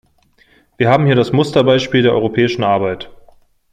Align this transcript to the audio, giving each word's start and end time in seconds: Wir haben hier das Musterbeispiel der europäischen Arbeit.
Wir 0.79 0.89
haben 0.89 1.05
hier 1.05 1.13
das 1.13 1.31
Musterbeispiel 1.31 2.01
der 2.01 2.13
europäischen 2.13 2.63
Arbeit. 2.63 3.11